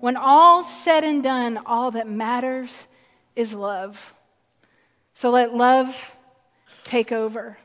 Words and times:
When 0.00 0.16
all's 0.16 0.72
said 0.72 1.04
and 1.04 1.22
done, 1.22 1.58
all 1.66 1.90
that 1.92 2.08
matters 2.08 2.86
is 3.34 3.54
love. 3.54 4.14
So 5.14 5.30
let 5.30 5.54
love 5.54 6.16
take 6.84 7.12
over. 7.12 7.58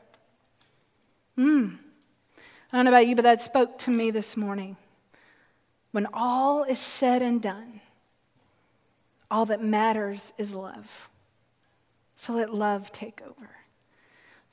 Hmm. 1.36 1.68
I 2.72 2.76
don't 2.76 2.84
know 2.86 2.90
about 2.90 3.06
you, 3.06 3.14
but 3.14 3.22
that 3.22 3.42
spoke 3.42 3.78
to 3.80 3.90
me 3.90 4.10
this 4.10 4.36
morning. 4.36 4.76
When 5.90 6.06
all 6.12 6.64
is 6.64 6.78
said 6.78 7.20
and 7.20 7.40
done, 7.40 7.80
all 9.30 9.44
that 9.46 9.62
matters 9.62 10.32
is 10.38 10.54
love. 10.54 11.08
So 12.16 12.34
let 12.34 12.54
love 12.54 12.92
take 12.92 13.20
over. 13.22 13.50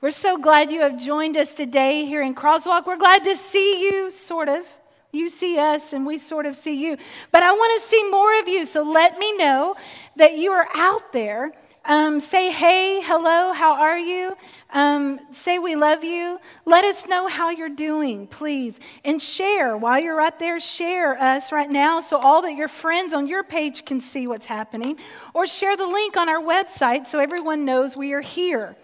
We're 0.00 0.10
so 0.10 0.38
glad 0.38 0.70
you 0.70 0.80
have 0.80 0.98
joined 0.98 1.36
us 1.36 1.52
today 1.54 2.06
here 2.06 2.22
in 2.22 2.34
Crosswalk. 2.34 2.86
We're 2.86 2.96
glad 2.96 3.24
to 3.24 3.36
see 3.36 3.82
you, 3.82 4.10
sort 4.10 4.48
of. 4.48 4.66
You 5.12 5.28
see 5.28 5.58
us, 5.58 5.92
and 5.92 6.06
we 6.06 6.18
sort 6.18 6.46
of 6.46 6.54
see 6.54 6.84
you. 6.84 6.96
But 7.32 7.42
I 7.42 7.52
want 7.52 7.80
to 7.82 7.88
see 7.88 8.08
more 8.10 8.38
of 8.38 8.48
you, 8.48 8.64
so 8.64 8.82
let 8.82 9.18
me 9.18 9.36
know 9.36 9.74
that 10.16 10.36
you 10.36 10.52
are 10.52 10.68
out 10.74 11.12
there. 11.12 11.52
Um, 11.84 12.20
say 12.20 12.52
hey, 12.52 13.00
hello, 13.02 13.52
how 13.52 13.72
are 13.72 13.98
you? 13.98 14.36
Um, 14.72 15.18
say 15.32 15.58
we 15.58 15.76
love 15.76 16.04
you. 16.04 16.38
Let 16.66 16.84
us 16.84 17.06
know 17.06 17.26
how 17.26 17.48
you're 17.50 17.70
doing, 17.70 18.26
please. 18.26 18.78
And 19.04 19.20
share 19.20 19.76
while 19.76 19.98
you're 19.98 20.14
right 20.14 20.38
there, 20.38 20.60
share 20.60 21.18
us 21.18 21.50
right 21.50 21.70
now 21.70 22.00
so 22.00 22.18
all 22.18 22.42
that 22.42 22.54
your 22.54 22.68
friends 22.68 23.14
on 23.14 23.26
your 23.26 23.42
page 23.42 23.86
can 23.86 24.00
see 24.00 24.26
what's 24.26 24.46
happening. 24.46 24.98
Or 25.32 25.46
share 25.46 25.76
the 25.76 25.86
link 25.86 26.16
on 26.16 26.28
our 26.28 26.40
website 26.40 27.06
so 27.06 27.18
everyone 27.18 27.64
knows 27.64 27.96
we 27.96 28.12
are 28.12 28.20
here. 28.20 28.76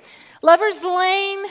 Lover's 0.42 0.82
Lane 0.82 1.44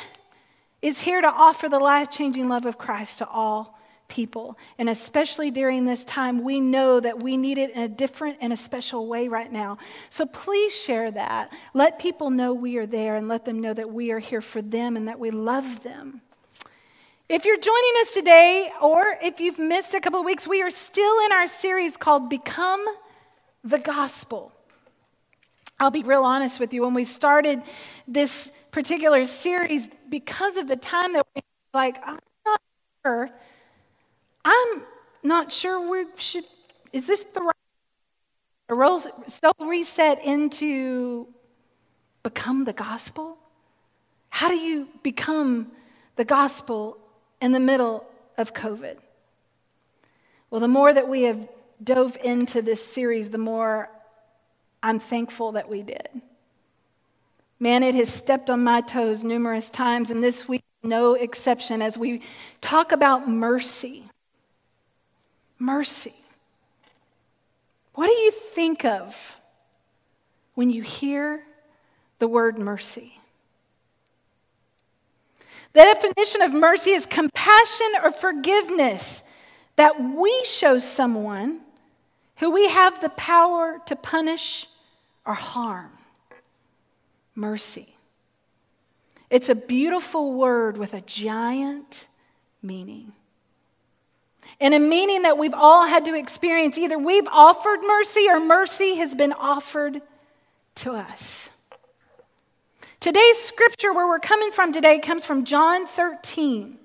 is 0.82 1.00
here 1.00 1.22
to 1.22 1.28
offer 1.28 1.70
the 1.70 1.80
life 1.80 2.10
changing 2.10 2.50
love 2.50 2.66
of 2.66 2.78
Christ 2.78 3.20
to 3.20 3.28
all 3.28 3.75
people. 4.08 4.58
And 4.78 4.90
especially 4.90 5.52
during 5.52 5.86
this 5.86 6.06
time, 6.06 6.44
we 6.44 6.60
know 6.60 7.00
that 7.00 7.22
we 7.22 7.38
need 7.38 7.58
it 7.58 7.72
in 7.72 7.82
a 7.82 7.88
different 7.88 8.38
and 8.42 8.54
a 8.54 8.58
special 8.58 9.08
way 9.08 9.28
right 9.28 9.52
now. 9.52 9.78
So 10.10 10.26
please 10.26 10.76
share 10.76 11.12
that. 11.12 11.52
Let 11.74 12.00
people 12.00 12.30
know 12.30 12.54
we 12.54 12.78
are 12.78 12.86
there 12.86 13.16
and 13.16 13.28
let 13.28 13.46
them 13.46 13.62
know 13.62 13.74
that 13.74 13.92
we 13.92 14.12
are 14.12 14.20
here 14.20 14.42
for 14.42 14.62
them 14.62 14.96
and 14.96 15.08
that 15.08 15.20
we 15.20 15.32
love 15.32 15.84
them. 15.84 16.22
If 17.28 17.44
you're 17.44 17.58
joining 17.58 17.94
us 18.02 18.14
today, 18.14 18.70
or 18.82 19.18
if 19.24 19.40
you've 19.40 19.58
missed 19.58 19.96
a 19.96 20.00
couple 20.00 20.20
of 20.20 20.26
weeks, 20.26 20.48
we 20.48 20.62
are 20.62 20.70
still 20.70 21.26
in 21.26 21.32
our 21.32 21.48
series 21.48 21.98
called 21.98 22.30
Become 22.30 22.86
the 23.64 23.80
Gospel. 23.80 24.52
I'll 25.80 25.90
be 25.90 26.04
real 26.04 26.24
honest 26.24 26.60
with 26.60 26.72
you. 26.72 26.84
When 26.84 26.94
we 26.94 27.04
started 27.04 27.64
this 28.08 28.52
particular 28.72 29.26
series, 29.26 29.90
because 30.08 30.58
of 30.58 30.68
the 30.68 30.76
time 30.76 31.14
that 31.14 31.26
we 31.36 31.42
like, 31.74 31.98
I'm 32.06 32.20
not 32.46 32.62
sure 33.04 33.32
I'm 34.46 34.84
not 35.24 35.52
sure 35.52 35.90
we 35.90 36.06
should, 36.16 36.46
is 36.94 37.08
this 37.08 37.24
the 37.24 37.42
right? 37.42 37.52
A 38.70 38.76
role 38.76 39.00
so 39.00 39.52
reset 39.60 40.24
into 40.24 41.28
become 42.24 42.66
the 42.66 42.74
gospel? 42.74 43.38
How 44.30 44.48
do 44.48 44.56
you 44.56 44.88
become 45.04 45.72
the 46.16 46.26
gospel 46.26 46.98
in 47.42 47.52
the 47.52 47.60
middle 47.60 48.06
of 48.38 48.54
COVID? 48.54 48.98
Well, 50.50 50.62
the 50.62 50.68
more 50.68 50.94
that 50.94 51.08
we 51.08 51.24
have 51.24 51.48
dove 51.84 52.18
into 52.24 52.62
this 52.62 52.86
series, 52.86 53.30
the 53.30 53.38
more 53.38 53.90
I'm 54.82 55.00
thankful 55.00 55.54
that 55.54 55.68
we 55.68 55.84
did. 55.84 56.10
Man, 57.60 57.84
it 57.84 57.96
has 57.96 58.10
stepped 58.10 58.50
on 58.50 58.64
my 58.64 58.82
toes 58.82 59.24
numerous 59.24 59.70
times, 59.70 60.12
and 60.12 60.24
this 60.24 60.48
week, 60.48 60.64
no 60.84 61.14
exception, 61.14 61.82
as 61.82 61.98
we 61.98 62.22
talk 62.62 62.92
about 62.92 63.28
mercy 63.28 64.10
mercy. 65.60 66.14
What 67.94 68.08
do 68.08 68.14
you 68.14 68.32
think 68.32 68.84
of 68.84 69.38
when 70.54 70.70
you 70.70 70.82
hear 70.82 71.44
the 72.20 72.28
word 72.28 72.58
mercy? 72.58 73.20
The 75.74 75.82
definition 75.82 76.42
of 76.42 76.54
mercy 76.54 76.92
is 76.92 77.06
compassion 77.06 77.88
or 78.04 78.12
forgiveness 78.12 79.24
that 79.76 80.02
we 80.02 80.44
show 80.46 80.78
someone 80.78 81.60
who 82.38 82.50
we 82.50 82.70
have 82.70 83.02
the 83.02 83.10
power 83.10 83.80
to 83.86 83.96
punish 83.96 84.68
or 85.26 85.34
harm. 85.34 85.92
Mercy. 87.34 87.96
It's 89.30 89.50
a 89.50 89.56
beautiful 89.56 90.34
word 90.34 90.78
with 90.78 90.94
a 90.94 91.02
giant 91.02 92.06
meaning 92.62 93.12
and 94.60 94.74
a 94.74 94.80
meaning 94.80 95.24
that 95.24 95.38
we've 95.38 95.54
all 95.54 95.88
had 95.88 96.06
to 96.06 96.16
experience. 96.16 96.78
Either 96.78 96.98
we've 96.98 97.28
offered 97.28 97.82
mercy 97.82 98.28
or 98.30 98.40
mercy 98.40 98.96
has 98.96 99.16
been 99.16 99.34
offered 99.34 100.02
to 100.76 100.92
us. 100.92 101.50
Today's 103.00 103.38
scripture, 103.38 103.94
where 103.94 104.08
we're 104.08 104.20
coming 104.20 104.52
from 104.52 104.74
today, 104.74 105.00
comes 105.00 105.26
from 105.26 105.46
John 105.46 105.86
13. 105.86 106.78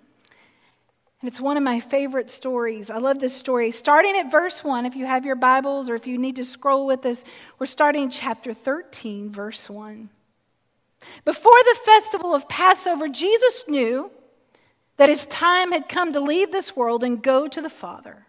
And 1.23 1.29
it's 1.29 1.41
one 1.41 1.57
of 1.57 1.63
my 1.63 1.81
favorite 1.81 2.31
stories. 2.31 2.89
I 2.91 2.99
love 2.99 3.19
this 3.19 3.35
story. 3.35 3.73
Starting 3.73 4.17
at 4.17 4.31
verse 4.31 4.65
1, 4.65 4.87
if 4.87 4.97
you 4.97 5.07
have 5.07 5.27
your 5.27 5.37
Bibles 5.37 5.91
or 5.91 5.95
if 5.95 6.07
you 6.07 6.19
need 6.19 6.37
to 6.37 6.45
scroll 6.45 6.87
with 6.87 7.05
us, 7.05 7.25
we're 7.59 7.67
starting 7.67 8.09
chapter 8.09 8.55
13, 8.55 9.31
verse 9.31 9.69
1. 9.69 10.09
Before 11.25 11.59
the 11.65 11.79
festival 11.85 12.35
of 12.35 12.49
Passover, 12.49 13.09
Jesus 13.09 13.69
knew 13.69 14.11
that 15.01 15.09
his 15.09 15.25
time 15.25 15.73
had 15.73 15.89
come 15.89 16.13
to 16.13 16.21
leave 16.21 16.53
this 16.53 16.77
world 16.77 17.03
and 17.03 17.23
go 17.23 17.49
to 17.49 17.63
the 17.63 17.71
Father. 17.71 18.27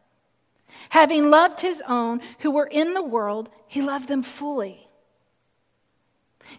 Having 0.92 1.30
loved 1.30 1.59
his 1.59 1.84
own 1.86 2.22
who 2.40 2.50
were 2.50 2.70
in 2.72 2.94
the 2.94 3.04
world, 3.04 3.50
he 3.68 3.82
loved 3.82 4.08
them 4.08 4.24
fully. 4.24 4.88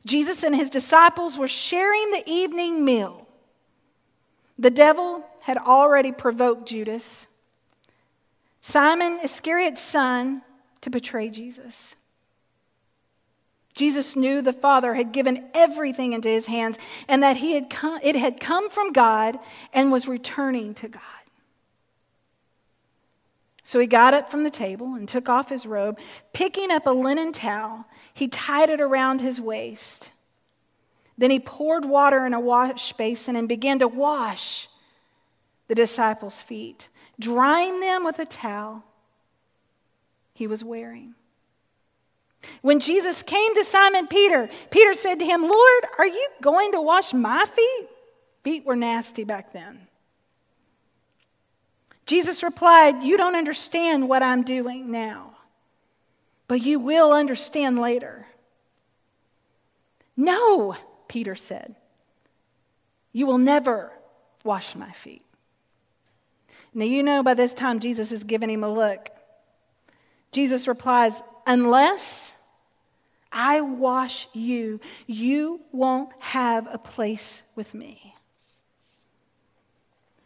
Jesus 0.05 0.43
and 0.43 0.55
his 0.55 0.69
disciples 0.69 1.39
were 1.39 1.49
sharing 1.49 2.11
the 2.11 2.23
evening 2.27 2.85
meal. 2.85 3.27
The 4.59 4.69
devil 4.69 5.25
had 5.41 5.57
already 5.57 6.13
provoked 6.13 6.69
Judas, 6.69 7.27
Simon 8.61 9.19
Iscariot's 9.25 9.81
son, 9.81 10.43
to 10.83 10.91
betray 10.91 11.31
Jesus. 11.31 11.97
Jesus 13.75 14.17
knew 14.17 14.43
the 14.43 14.53
Father 14.53 14.95
had 14.95 15.13
given 15.13 15.49
everything 15.55 16.13
into 16.13 16.29
his 16.29 16.47
hands 16.47 16.79
and 17.09 17.23
that 17.23 17.39
he 17.39 17.55
had 17.55 17.71
come, 17.71 17.99
it 18.03 18.17
had 18.17 18.39
come 18.39 18.69
from 18.69 18.93
God 18.93 19.39
and 19.73 19.91
was 19.91 20.07
returning 20.07 20.75
to 20.75 20.89
God. 20.89 21.03
So 23.63 23.79
he 23.79 23.87
got 23.87 24.13
up 24.13 24.31
from 24.31 24.45
the 24.45 24.51
table 24.51 24.95
and 24.95 25.09
took 25.09 25.29
off 25.29 25.49
his 25.49 25.65
robe. 25.65 25.99
Picking 26.33 26.71
up 26.71 26.87
a 26.87 26.91
linen 26.91 27.33
towel, 27.33 27.87
he 28.13 28.29
tied 28.29 28.69
it 28.69 28.81
around 28.81 29.21
his 29.21 29.41
waist. 29.41 30.13
Then 31.17 31.31
he 31.31 31.41
poured 31.41 31.85
water 31.85 32.27
in 32.27 32.35
a 32.35 32.41
wash 32.41 32.93
basin 32.93 33.37
and 33.37 33.49
began 33.49 33.79
to 33.79 33.89
wash 33.89 34.69
the 35.69 35.75
disciples' 35.75 36.43
feet, 36.43 36.89
drying 37.19 37.81
them 37.81 38.05
with 38.05 38.19
a 38.19 38.27
towel 38.27 38.85
he 40.35 40.47
was 40.47 40.65
wearing. 40.65 41.15
When 42.61 42.81
Jesus 42.81 43.23
came 43.23 43.55
to 43.55 43.65
Simon 43.65 44.07
Peter, 44.07 44.49
Peter 44.71 44.95
said 44.95 45.19
to 45.19 45.25
him, 45.25 45.43
Lord, 45.43 45.85
are 45.99 46.07
you 46.07 46.29
going 46.41 46.73
to 46.73 46.81
wash 46.81 47.13
my 47.13 47.45
feet? 47.45 47.89
Feet 48.43 48.65
were 48.65 48.77
nasty 48.77 49.25
back 49.25 49.53
then. 49.53 49.87
Jesus 52.07 52.43
replied, 52.43 53.03
You 53.03 53.17
don't 53.17 53.37
understand 53.37 54.09
what 54.09 54.23
I'm 54.23 54.43
doing 54.43 54.91
now, 54.91 55.37
but 56.49 56.61
you 56.61 56.79
will 56.79 57.13
understand 57.13 57.81
later. 57.81 58.27
No, 60.17 60.77
Peter 61.09 61.35
said, 61.35 61.77
You 63.13 63.27
will 63.27 63.39
never 63.39 63.93
wash 64.45 64.75
my 64.75 64.91
feet. 64.91 65.25
Now, 66.75 66.85
you 66.87 67.03
know 67.03 67.23
by 67.23 67.35
this 67.35 67.55
time 67.55 67.81
Jesus 67.81 68.13
is 68.13 68.25
giving 68.25 68.51
him 68.51 68.65
a 68.65 68.71
look. 68.71 69.09
Jesus 70.33 70.67
replies, 70.67 71.23
Unless 71.47 72.35
I 73.33 73.61
wash 73.61 74.29
you, 74.33 74.81
you 75.07 75.61
won't 75.73 76.11
have 76.19 76.69
a 76.73 76.79
place 76.79 77.43
with 77.57 77.75
me. 77.75 78.15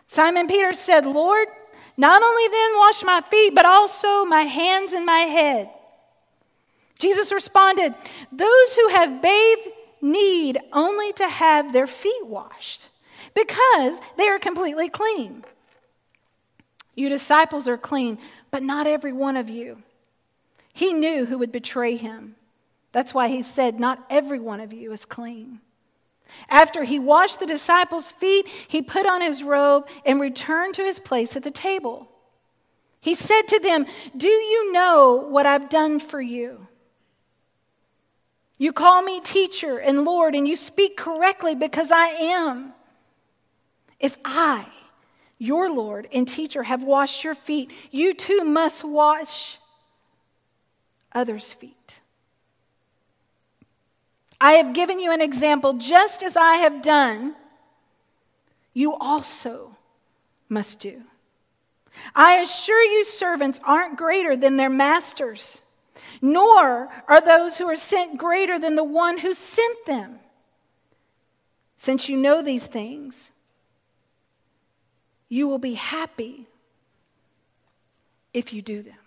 Simon 0.09 0.47
Peter 0.49 0.73
said, 0.73 1.07
Lord, 1.07 1.49
not 1.97 2.23
only 2.23 2.49
then 2.49 2.77
wash 2.77 3.03
my 3.05 3.21
feet, 3.21 3.55
but 3.55 3.65
also 3.65 4.25
my 4.25 4.43
hands 4.43 4.93
and 4.93 5.07
my 5.07 5.21
head. 5.21 5.71
Jesus 6.99 7.33
responded, 7.33 7.95
Those 8.33 8.75
who 8.75 8.89
have 8.89 9.23
bathed 9.23 9.69
need 10.01 10.59
only 10.73 11.12
to 11.15 11.29
have 11.29 11.73
their 11.73 11.87
feet 11.87 12.27
washed 12.27 12.89
because 13.35 14.01
they 14.17 14.29
are 14.29 14.39
completely 14.39 14.89
clean. 14.89 15.45
You 16.95 17.09
disciples 17.09 17.69
are 17.69 17.79
clean, 17.79 18.19
but 18.51 18.62
not 18.62 18.87
every 18.87 19.12
one 19.12 19.37
of 19.37 19.51
you. 19.51 19.83
He 20.76 20.93
knew 20.93 21.25
who 21.25 21.38
would 21.38 21.52
betray 21.52 21.96
him. 21.96 22.37
That's 22.93 23.14
why 23.14 23.28
he 23.28 23.40
said, 23.40 23.81
Not 23.81 24.05
every 24.11 24.38
one 24.38 24.61
of 24.61 24.75
you 24.75 24.93
is 24.93 25.06
clean. 25.06 25.61
After 26.50 26.84
he 26.84 26.99
washed 26.99 27.40
the 27.40 27.46
disciples' 27.46 28.12
feet, 28.12 28.46
he 28.69 28.82
put 28.82 29.06
on 29.06 29.23
his 29.23 29.43
robe 29.43 29.87
and 30.05 30.20
returned 30.20 30.75
to 30.75 30.84
his 30.84 30.99
place 30.99 31.34
at 31.34 31.44
the 31.44 31.50
table. 31.50 32.11
He 33.00 33.14
said 33.14 33.49
to 33.49 33.58
them, 33.58 33.87
Do 34.14 34.28
you 34.28 34.70
know 34.70 35.26
what 35.26 35.46
I've 35.46 35.70
done 35.70 35.99
for 35.99 36.20
you? 36.20 36.67
You 38.58 38.75
call 38.75 39.00
me 39.00 39.20
teacher 39.20 39.78
and 39.78 40.05
Lord, 40.05 40.34
and 40.34 40.46
you 40.46 40.56
speak 40.56 40.99
correctly 40.99 41.55
because 41.55 41.90
I 41.90 42.08
am. 42.08 42.75
If 43.99 44.19
I, 44.26 44.67
your 45.38 45.70
Lord 45.70 46.06
and 46.12 46.28
teacher, 46.28 46.64
have 46.64 46.82
washed 46.82 47.25
your 47.25 47.34
feet, 47.34 47.70
you 47.90 48.12
too 48.12 48.44
must 48.44 48.84
wash 48.84 49.56
others' 51.17 51.53
feet. 51.53 52.01
I 54.41 54.53
have 54.53 54.75
given 54.75 55.01
you 55.01 55.13
an 55.13 55.23
example, 55.23 55.73
just 55.73 56.23
as 56.23 56.37
I 56.37 56.57
have 56.57 56.83
done, 56.83 57.35
you 58.75 58.95
also 58.95 59.77
must 60.49 60.79
do. 60.79 61.03
I 62.15 62.35
assure 62.35 62.85
you, 62.85 63.05
servants 63.05 63.59
aren't 63.65 63.97
greater 63.97 64.37
than 64.37 64.59
their 64.59 64.69
masters, 64.69 65.63
nor 66.21 66.91
are 67.09 67.21
those 67.23 67.57
who 67.57 67.67
are 67.67 67.77
sent 67.77 68.19
greater 68.19 68.59
than 68.59 68.75
the 68.75 68.85
one 68.85 69.19
who 69.19 69.33
sent 69.33 69.87
them. 69.87 70.19
Since 71.79 72.11
you 72.11 72.19
know 72.19 72.43
these 72.43 72.67
things, 72.67 73.31
you 75.31 75.49
will 75.49 75.59
be 75.59 75.75
happy 75.75 76.47
if 78.35 78.53
you 78.53 78.61
do 78.61 78.83
them. 78.83 79.06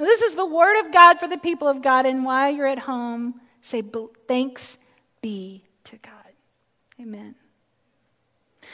This 0.00 0.22
is 0.22 0.34
the 0.34 0.46
word 0.46 0.80
of 0.80 0.92
God 0.92 1.20
for 1.20 1.28
the 1.28 1.36
people 1.36 1.68
of 1.68 1.82
God, 1.82 2.06
and 2.06 2.24
while 2.24 2.50
you're 2.50 2.66
at 2.66 2.78
home, 2.78 3.40
say, 3.60 3.82
Thanks 4.26 4.78
be 5.20 5.64
to 5.84 5.96
God. 5.96 6.12
Amen. 6.98 7.34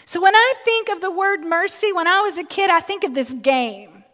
So 0.05 0.23
when 0.23 0.37
I 0.37 0.55
think 0.65 0.89
of 0.89 1.01
the 1.01 1.11
word 1.11 1.43
mercy, 1.43 1.93
when 1.93 2.07
I 2.07 2.21
was 2.21 2.39
a 2.39 2.45
kid, 2.45 2.71
I 2.71 2.81
think 2.81 3.03
of 3.03 3.13
this 3.13 3.33
game. 3.33 4.05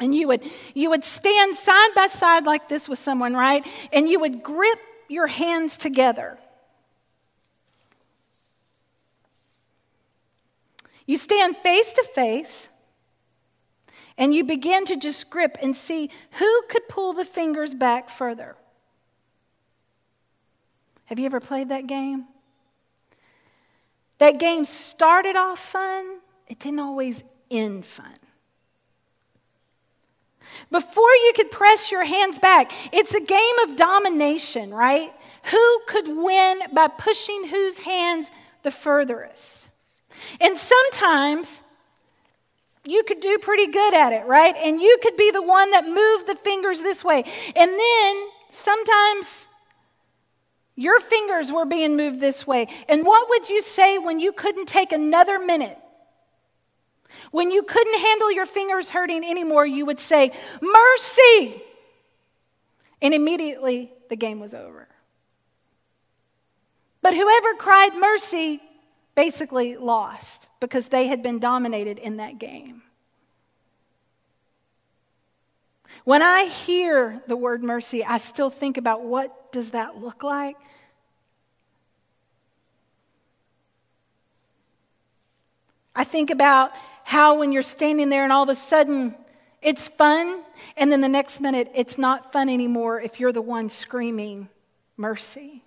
And 0.00 0.14
you 0.14 0.26
would, 0.28 0.42
you 0.74 0.90
would 0.90 1.04
stand 1.04 1.54
side 1.54 1.90
by 1.94 2.08
side 2.08 2.44
like 2.44 2.68
this 2.68 2.88
with 2.88 2.98
someone, 2.98 3.34
right? 3.34 3.64
And 3.92 4.08
you 4.08 4.18
would 4.18 4.42
grip 4.42 4.78
your 5.08 5.26
hands 5.28 5.76
together. 5.76 6.38
You 11.06 11.16
stand 11.16 11.56
face 11.58 11.92
to 11.92 12.02
face 12.14 12.69
and 14.16 14.34
you 14.34 14.44
begin 14.44 14.84
to 14.86 14.96
just 14.96 15.30
grip 15.30 15.56
and 15.62 15.74
see 15.74 16.10
who 16.32 16.62
could 16.68 16.88
pull 16.88 17.12
the 17.12 17.24
fingers 17.24 17.74
back 17.74 18.10
further. 18.10 18.56
Have 21.06 21.18
you 21.18 21.26
ever 21.26 21.40
played 21.40 21.70
that 21.70 21.86
game? 21.86 22.26
That 24.18 24.38
game 24.38 24.64
started 24.64 25.34
off 25.34 25.58
fun, 25.58 26.18
it 26.46 26.58
didn't 26.58 26.80
always 26.80 27.24
end 27.50 27.86
fun. 27.86 28.16
Before 30.70 31.10
you 31.10 31.32
could 31.34 31.50
press 31.50 31.90
your 31.90 32.04
hands 32.04 32.38
back, 32.38 32.72
it's 32.92 33.14
a 33.14 33.20
game 33.20 33.58
of 33.64 33.76
domination, 33.76 34.72
right? 34.72 35.10
Who 35.44 35.80
could 35.86 36.08
win 36.08 36.60
by 36.72 36.88
pushing 36.88 37.46
whose 37.46 37.78
hands 37.78 38.30
the 38.62 38.70
furthest? 38.70 39.68
And 40.40 40.56
sometimes 40.56 41.62
you 42.90 43.04
could 43.04 43.20
do 43.20 43.38
pretty 43.38 43.68
good 43.68 43.94
at 43.94 44.12
it, 44.12 44.26
right? 44.26 44.54
And 44.56 44.80
you 44.80 44.98
could 45.02 45.16
be 45.16 45.30
the 45.30 45.42
one 45.42 45.70
that 45.70 45.84
moved 45.84 46.26
the 46.26 46.34
fingers 46.34 46.80
this 46.82 47.04
way. 47.04 47.22
And 47.54 47.70
then 47.70 48.28
sometimes 48.48 49.46
your 50.74 50.98
fingers 50.98 51.52
were 51.52 51.64
being 51.64 51.96
moved 51.96 52.20
this 52.20 52.46
way. 52.46 52.66
And 52.88 53.06
what 53.06 53.28
would 53.28 53.48
you 53.48 53.62
say 53.62 53.98
when 53.98 54.18
you 54.18 54.32
couldn't 54.32 54.66
take 54.66 54.92
another 54.92 55.38
minute? 55.38 55.78
When 57.30 57.50
you 57.50 57.62
couldn't 57.62 58.00
handle 58.00 58.32
your 58.32 58.46
fingers 58.46 58.90
hurting 58.90 59.24
anymore, 59.24 59.66
you 59.66 59.86
would 59.86 60.00
say, 60.00 60.32
Mercy! 60.60 61.62
And 63.02 63.14
immediately 63.14 63.92
the 64.08 64.16
game 64.16 64.40
was 64.40 64.54
over. 64.54 64.88
But 67.02 67.14
whoever 67.14 67.54
cried 67.54 67.94
mercy 67.94 68.60
basically 69.20 69.76
lost 69.76 70.48
because 70.60 70.88
they 70.88 71.06
had 71.06 71.22
been 71.22 71.38
dominated 71.38 71.98
in 71.98 72.16
that 72.16 72.38
game. 72.38 72.80
When 76.04 76.22
I 76.22 76.44
hear 76.44 77.20
the 77.26 77.36
word 77.36 77.62
mercy, 77.62 78.02
I 78.02 78.16
still 78.16 78.48
think 78.48 78.78
about 78.78 79.02
what 79.02 79.52
does 79.52 79.72
that 79.72 79.98
look 79.98 80.22
like? 80.22 80.56
I 85.94 86.04
think 86.04 86.30
about 86.30 86.72
how 87.04 87.38
when 87.40 87.52
you're 87.52 87.62
standing 87.62 88.08
there 88.08 88.24
and 88.24 88.32
all 88.32 88.44
of 88.44 88.48
a 88.48 88.54
sudden 88.54 89.14
it's 89.60 89.86
fun, 89.86 90.42
and 90.78 90.90
then 90.90 91.02
the 91.02 91.08
next 91.08 91.40
minute 91.42 91.70
it's 91.74 91.98
not 91.98 92.32
fun 92.32 92.48
anymore 92.48 92.98
if 93.02 93.20
you're 93.20 93.32
the 93.32 93.42
one 93.42 93.68
screaming 93.68 94.48
mercy. 94.96 95.62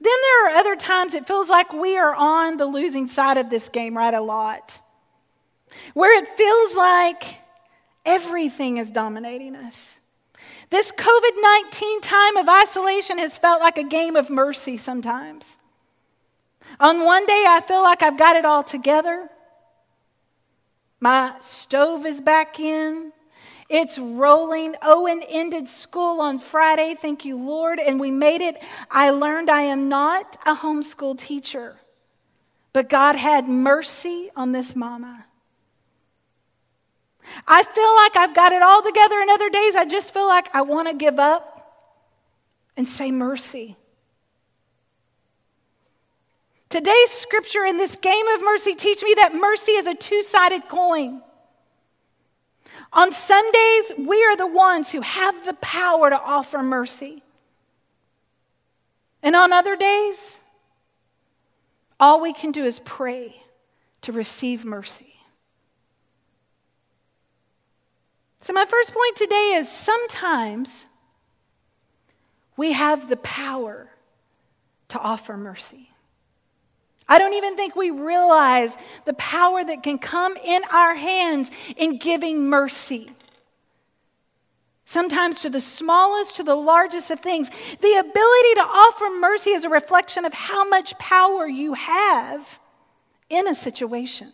Then 0.00 0.12
there 0.22 0.46
are 0.46 0.56
other 0.58 0.76
times 0.76 1.14
it 1.14 1.26
feels 1.26 1.48
like 1.48 1.72
we 1.72 1.96
are 1.96 2.14
on 2.14 2.58
the 2.58 2.66
losing 2.66 3.06
side 3.06 3.38
of 3.38 3.50
this 3.50 3.68
game, 3.68 3.96
right? 3.96 4.12
A 4.12 4.20
lot. 4.20 4.80
Where 5.94 6.16
it 6.18 6.28
feels 6.28 6.76
like 6.76 7.40
everything 8.04 8.76
is 8.76 8.90
dominating 8.90 9.56
us. 9.56 9.98
This 10.70 10.92
COVID 10.92 11.62
19 11.64 12.00
time 12.00 12.36
of 12.36 12.48
isolation 12.48 13.18
has 13.18 13.38
felt 13.38 13.60
like 13.60 13.78
a 13.78 13.84
game 13.84 14.16
of 14.16 14.30
mercy 14.30 14.76
sometimes. 14.76 15.56
On 16.80 17.04
one 17.04 17.24
day, 17.26 17.44
I 17.48 17.60
feel 17.60 17.82
like 17.82 18.02
I've 18.02 18.18
got 18.18 18.36
it 18.36 18.44
all 18.44 18.64
together. 18.64 19.30
My 21.00 21.34
stove 21.40 22.04
is 22.04 22.20
back 22.20 22.58
in. 22.58 23.12
It's 23.68 23.98
rolling. 23.98 24.76
Owen 24.82 25.22
ended 25.28 25.68
school 25.68 26.20
on 26.20 26.38
Friday, 26.38 26.94
thank 26.94 27.24
you, 27.24 27.36
Lord, 27.36 27.80
and 27.80 27.98
we 27.98 28.10
made 28.10 28.40
it. 28.40 28.56
I 28.90 29.10
learned 29.10 29.50
I 29.50 29.62
am 29.62 29.88
not 29.88 30.36
a 30.46 30.54
homeschool 30.54 31.18
teacher, 31.18 31.76
but 32.72 32.88
God 32.88 33.16
had 33.16 33.48
mercy 33.48 34.30
on 34.36 34.52
this 34.52 34.76
mama. 34.76 35.24
I 37.46 37.64
feel 37.64 37.96
like 37.96 38.16
I've 38.16 38.36
got 38.36 38.52
it 38.52 38.62
all 38.62 38.82
together, 38.82 39.20
and 39.20 39.30
other 39.30 39.50
days 39.50 39.74
I 39.74 39.84
just 39.84 40.14
feel 40.14 40.28
like 40.28 40.54
I 40.54 40.62
want 40.62 40.88
to 40.88 40.94
give 40.94 41.18
up 41.18 41.52
and 42.76 42.86
say 42.86 43.10
mercy. 43.10 43.76
Today's 46.68 47.10
scripture 47.10 47.64
in 47.64 47.78
this 47.78 47.96
game 47.96 48.28
of 48.28 48.42
mercy 48.42 48.74
teach 48.74 49.02
me 49.02 49.14
that 49.16 49.34
mercy 49.34 49.72
is 49.72 49.86
a 49.86 49.94
two-sided 49.94 50.68
coin. 50.68 51.22
On 52.92 53.12
Sundays, 53.12 53.92
we 53.98 54.22
are 54.24 54.36
the 54.36 54.46
ones 54.46 54.90
who 54.90 55.00
have 55.00 55.44
the 55.44 55.54
power 55.54 56.10
to 56.10 56.20
offer 56.20 56.62
mercy. 56.62 57.22
And 59.22 59.34
on 59.34 59.52
other 59.52 59.76
days, 59.76 60.40
all 61.98 62.20
we 62.20 62.32
can 62.32 62.52
do 62.52 62.64
is 62.64 62.78
pray 62.80 63.36
to 64.02 64.12
receive 64.12 64.64
mercy. 64.64 65.14
So, 68.40 68.52
my 68.52 68.64
first 68.64 68.94
point 68.94 69.16
today 69.16 69.54
is 69.56 69.68
sometimes 69.68 70.86
we 72.56 72.72
have 72.72 73.08
the 73.08 73.16
power 73.16 73.90
to 74.88 74.98
offer 75.00 75.36
mercy. 75.36 75.90
I 77.08 77.18
don't 77.18 77.34
even 77.34 77.56
think 77.56 77.76
we 77.76 77.90
realize 77.90 78.76
the 79.04 79.14
power 79.14 79.62
that 79.62 79.82
can 79.82 79.98
come 79.98 80.36
in 80.36 80.62
our 80.72 80.94
hands 80.94 81.50
in 81.76 81.98
giving 81.98 82.48
mercy. 82.48 83.10
Sometimes 84.84 85.40
to 85.40 85.50
the 85.50 85.60
smallest, 85.60 86.36
to 86.36 86.42
the 86.42 86.54
largest 86.54 87.10
of 87.10 87.20
things. 87.20 87.48
The 87.48 87.96
ability 87.98 88.54
to 88.54 88.62
offer 88.62 89.06
mercy 89.20 89.50
is 89.50 89.64
a 89.64 89.68
reflection 89.68 90.24
of 90.24 90.32
how 90.32 90.68
much 90.68 90.96
power 90.98 91.46
you 91.46 91.74
have 91.74 92.60
in 93.28 93.48
a 93.48 93.54
situation. 93.54 94.32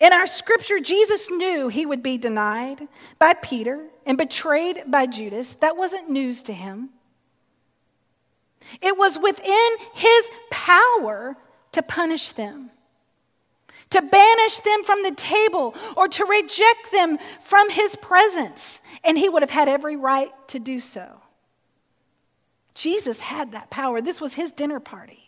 In 0.00 0.12
our 0.12 0.26
scripture, 0.26 0.80
Jesus 0.80 1.30
knew 1.30 1.68
he 1.68 1.86
would 1.86 2.02
be 2.02 2.18
denied 2.18 2.88
by 3.18 3.34
Peter 3.34 3.86
and 4.04 4.18
betrayed 4.18 4.82
by 4.88 5.06
Judas. 5.06 5.54
That 5.54 5.76
wasn't 5.76 6.10
news 6.10 6.42
to 6.42 6.52
him. 6.52 6.90
It 8.80 8.96
was 8.96 9.18
within 9.18 9.70
his 9.94 10.30
power 10.50 11.36
to 11.72 11.82
punish 11.82 12.30
them, 12.32 12.70
to 13.90 14.02
banish 14.02 14.58
them 14.58 14.84
from 14.84 15.02
the 15.02 15.12
table, 15.12 15.74
or 15.96 16.08
to 16.08 16.24
reject 16.24 16.92
them 16.92 17.18
from 17.40 17.70
his 17.70 17.96
presence. 17.96 18.80
And 19.04 19.18
he 19.18 19.28
would 19.28 19.42
have 19.42 19.50
had 19.50 19.68
every 19.68 19.96
right 19.96 20.32
to 20.48 20.58
do 20.58 20.80
so. 20.80 21.20
Jesus 22.74 23.20
had 23.20 23.52
that 23.52 23.70
power. 23.70 24.00
This 24.00 24.20
was 24.20 24.34
his 24.34 24.50
dinner 24.50 24.80
party. 24.80 25.20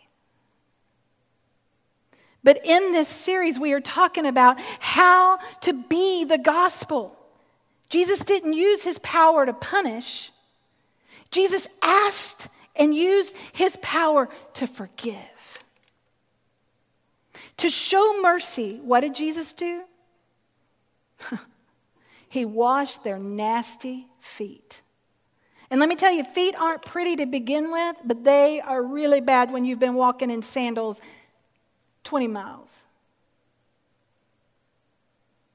But 2.43 2.65
in 2.65 2.91
this 2.91 3.07
series, 3.07 3.59
we 3.59 3.73
are 3.73 3.81
talking 3.81 4.25
about 4.25 4.57
how 4.79 5.39
to 5.61 5.73
be 5.73 6.23
the 6.23 6.37
gospel. 6.37 7.17
Jesus 7.89 8.19
didn't 8.23 8.53
use 8.53 8.83
his 8.83 8.99
power 8.99 9.45
to 9.45 9.53
punish, 9.53 10.31
Jesus 11.31 11.67
asked 11.81 12.47
and 12.77 12.95
used 12.95 13.35
his 13.51 13.77
power 13.81 14.29
to 14.53 14.67
forgive. 14.67 15.15
To 17.57 17.69
show 17.69 18.21
mercy, 18.21 18.79
what 18.83 19.01
did 19.01 19.15
Jesus 19.15 19.51
do? 19.53 19.83
he 22.29 22.45
washed 22.45 23.03
their 23.03 23.17
nasty 23.17 24.07
feet. 24.19 24.81
And 25.69 25.79
let 25.79 25.89
me 25.89 25.95
tell 25.95 26.11
you, 26.11 26.23
feet 26.23 26.55
aren't 26.57 26.83
pretty 26.83 27.17
to 27.17 27.25
begin 27.25 27.71
with, 27.71 27.97
but 28.05 28.23
they 28.23 28.61
are 28.61 28.81
really 28.81 29.19
bad 29.19 29.51
when 29.51 29.65
you've 29.65 29.79
been 29.79 29.95
walking 29.95 30.31
in 30.31 30.41
sandals 30.41 31.01
20 32.03 32.27
miles. 32.27 32.85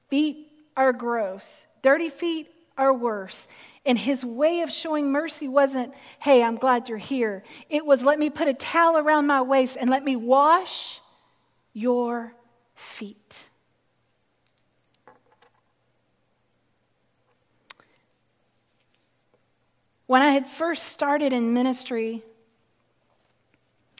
Feet 0.09 0.51
are 0.77 0.93
gross. 0.93 1.65
Dirty 1.81 2.09
feet 2.09 2.51
are 2.77 2.93
worse. 2.93 3.47
And 3.85 3.97
his 3.97 4.23
way 4.23 4.61
of 4.61 4.71
showing 4.71 5.11
mercy 5.11 5.47
wasn't, 5.47 5.93
hey, 6.19 6.41
I'm 6.41 6.55
glad 6.55 6.87
you're 6.87 6.97
here. 6.97 7.43
It 7.69 7.85
was, 7.85 8.03
let 8.03 8.17
me 8.17 8.29
put 8.29 8.47
a 8.47 8.53
towel 8.53 8.97
around 8.97 9.27
my 9.27 9.41
waist 9.41 9.77
and 9.79 9.89
let 9.89 10.05
me 10.05 10.15
wash 10.15 11.01
your 11.73 12.33
feet. 12.75 13.45
When 20.05 20.21
I 20.21 20.29
had 20.29 20.47
first 20.47 20.83
started 20.83 21.33
in 21.33 21.53
ministry, 21.53 22.23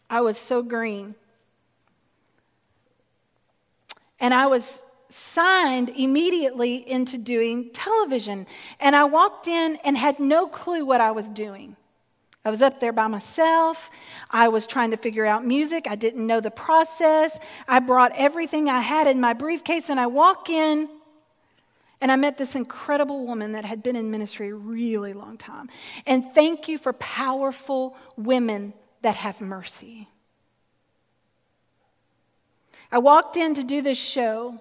I 0.09 0.21
was 0.21 0.37
so 0.37 0.61
green. 0.61 1.15
And 4.19 4.33
I 4.33 4.47
was 4.47 4.81
signed 5.13 5.89
immediately 5.89 6.89
into 6.89 7.17
doing 7.17 7.69
television. 7.71 8.47
And 8.79 8.95
I 8.95 9.03
walked 9.03 9.47
in 9.47 9.77
and 9.83 9.95
had 9.97 10.19
no 10.19 10.47
clue 10.47 10.85
what 10.85 11.01
I 11.01 11.11
was 11.11 11.29
doing. 11.29 11.75
I 12.43 12.49
was 12.49 12.61
up 12.61 12.79
there 12.79 12.91
by 12.91 13.07
myself. 13.07 13.89
I 14.29 14.49
was 14.49 14.67
trying 14.67 14.91
to 14.91 14.97
figure 14.97 15.25
out 15.25 15.45
music. 15.45 15.85
I 15.87 15.95
didn't 15.95 16.25
know 16.25 16.41
the 16.41 16.51
process. 16.51 17.39
I 17.67 17.79
brought 17.79 18.11
everything 18.15 18.67
I 18.69 18.81
had 18.81 19.07
in 19.07 19.21
my 19.21 19.33
briefcase 19.33 19.89
and 19.89 19.99
I 19.99 20.07
walk 20.07 20.49
in 20.49 20.89
and 22.01 22.11
I 22.11 22.17
met 22.17 22.37
this 22.37 22.55
incredible 22.55 23.25
woman 23.25 23.53
that 23.53 23.63
had 23.63 23.81
been 23.81 23.95
in 23.95 24.11
ministry 24.11 24.49
a 24.49 24.55
really 24.55 25.13
long 25.13 25.37
time. 25.37 25.69
And 26.05 26.33
thank 26.33 26.67
you 26.67 26.77
for 26.77 26.91
powerful 26.93 27.95
women 28.17 28.73
that 29.03 29.15
have 29.15 29.39
mercy. 29.39 30.09
I 32.91 32.97
walked 32.97 33.37
in 33.37 33.53
to 33.53 33.63
do 33.63 33.81
this 33.81 33.97
show 33.97 34.59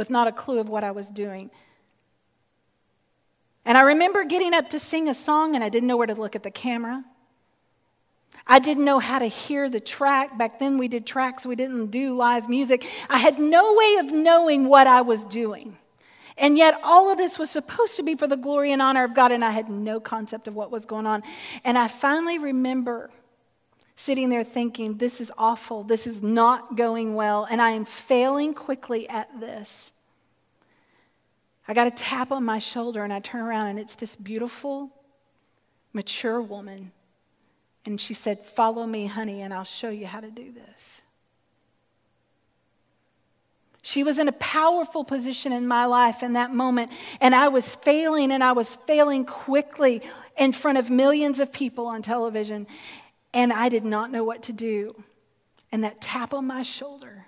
with 0.00 0.08
not 0.08 0.26
a 0.26 0.32
clue 0.32 0.58
of 0.58 0.70
what 0.70 0.82
I 0.82 0.92
was 0.92 1.10
doing. 1.10 1.50
And 3.66 3.76
I 3.76 3.82
remember 3.82 4.24
getting 4.24 4.54
up 4.54 4.70
to 4.70 4.78
sing 4.78 5.10
a 5.10 5.14
song, 5.14 5.54
and 5.54 5.62
I 5.62 5.68
didn't 5.68 5.88
know 5.88 5.98
where 5.98 6.06
to 6.06 6.14
look 6.14 6.34
at 6.34 6.42
the 6.42 6.50
camera. 6.50 7.04
I 8.46 8.60
didn't 8.60 8.86
know 8.86 8.98
how 8.98 9.18
to 9.18 9.26
hear 9.26 9.68
the 9.68 9.78
track. 9.78 10.38
Back 10.38 10.58
then, 10.58 10.78
we 10.78 10.88
did 10.88 11.04
tracks, 11.04 11.44
we 11.44 11.54
didn't 11.54 11.88
do 11.88 12.16
live 12.16 12.48
music. 12.48 12.86
I 13.10 13.18
had 13.18 13.38
no 13.38 13.74
way 13.74 13.96
of 14.00 14.10
knowing 14.10 14.70
what 14.70 14.86
I 14.86 15.02
was 15.02 15.22
doing. 15.22 15.76
And 16.38 16.56
yet, 16.56 16.80
all 16.82 17.12
of 17.12 17.18
this 17.18 17.38
was 17.38 17.50
supposed 17.50 17.96
to 17.96 18.02
be 18.02 18.14
for 18.14 18.26
the 18.26 18.38
glory 18.38 18.72
and 18.72 18.80
honor 18.80 19.04
of 19.04 19.14
God, 19.14 19.32
and 19.32 19.44
I 19.44 19.50
had 19.50 19.68
no 19.68 20.00
concept 20.00 20.48
of 20.48 20.54
what 20.54 20.70
was 20.70 20.86
going 20.86 21.06
on. 21.06 21.22
And 21.62 21.76
I 21.76 21.88
finally 21.88 22.38
remember 22.38 23.10
sitting 24.00 24.30
there 24.30 24.44
thinking, 24.44 24.96
This 24.96 25.20
is 25.20 25.32
awful. 25.36 25.82
This 25.82 26.06
is 26.06 26.22
not 26.22 26.76
going 26.76 27.14
well, 27.14 27.46
and 27.50 27.60
I 27.60 27.70
am 27.70 27.84
failing 27.84 28.54
quickly 28.54 29.08
at 29.08 29.40
this. 29.40 29.92
I 31.68 31.74
got 31.74 31.86
a 31.86 31.92
tap 31.92 32.32
on 32.32 32.44
my 32.44 32.58
shoulder, 32.58 33.04
and 33.04 33.12
I 33.12 33.20
turn 33.20 33.40
around, 33.40 33.68
and 33.68 33.78
it's 33.78 33.94
this 33.94 34.16
beautiful, 34.16 34.90
mature 35.92 36.40
woman 36.40 36.92
and 37.86 38.00
she 38.00 38.14
said, 38.14 38.38
Follow 38.38 38.86
me, 38.86 39.06
honey, 39.06 39.42
and 39.42 39.52
I'll 39.54 39.64
show 39.64 39.90
you 39.90 40.06
how 40.06 40.20
to 40.20 40.30
do 40.30 40.52
this. 40.52 41.02
She 43.82 44.04
was 44.04 44.18
in 44.18 44.28
a 44.28 44.32
powerful 44.32 45.04
position 45.04 45.52
in 45.52 45.66
my 45.66 45.86
life 45.86 46.22
in 46.22 46.34
that 46.34 46.52
moment, 46.52 46.90
and 47.20 47.34
I 47.34 47.48
was 47.48 47.74
failing, 47.74 48.30
and 48.30 48.44
I 48.44 48.52
was 48.52 48.76
failing 48.76 49.24
quickly 49.24 50.02
in 50.36 50.52
front 50.52 50.76
of 50.76 50.90
millions 50.90 51.40
of 51.40 51.52
people 51.52 51.86
on 51.86 52.02
television, 52.02 52.66
and 53.32 53.52
I 53.52 53.68
did 53.68 53.84
not 53.84 54.10
know 54.10 54.24
what 54.24 54.42
to 54.44 54.52
do. 54.52 55.02
And 55.72 55.84
that 55.84 56.00
tap 56.00 56.34
on 56.34 56.46
my 56.46 56.62
shoulder 56.62 57.26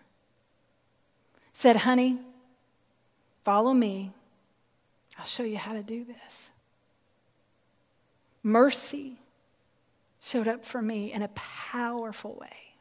said, 1.53 1.77
Honey, 1.77 2.19
follow 3.45 3.73
me. 3.73 4.13
I'll 5.19 5.25
show 5.25 5.45
you 5.45 5.59
how 5.59 5.75
to 5.75 5.83
do 5.83 6.05
this. 6.05 6.51
Mercy 8.43 9.19
showed 10.21 10.49
up 10.49 10.65
for 10.65 10.83
me 10.83 11.13
in 11.13 11.23
a 11.23 11.29
powerful 11.29 12.35
way. 12.41 12.75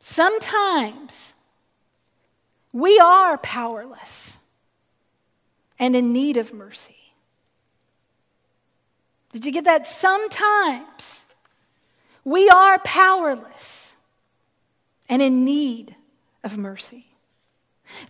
Sometimes 0.00 1.34
we 2.72 2.98
are 2.98 3.36
powerless 3.38 4.38
and 5.78 5.94
in 5.94 6.12
need 6.12 6.36
of 6.36 6.54
mercy. 6.54 7.01
Did 9.32 9.46
you 9.46 9.52
get 9.52 9.64
that? 9.64 9.86
Sometimes 9.86 11.24
we 12.24 12.48
are 12.48 12.78
powerless 12.80 13.96
and 15.08 15.22
in 15.22 15.44
need 15.44 15.96
of 16.44 16.56
mercy. 16.56 17.06